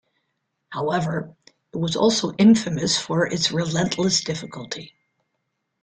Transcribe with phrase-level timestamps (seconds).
[0.69, 1.35] However,
[1.71, 4.95] it was also infamous for its relentless difficulty.